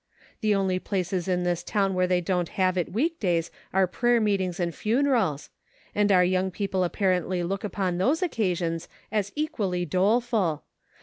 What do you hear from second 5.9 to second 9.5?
and our young peo ple apparently look upon those occasions as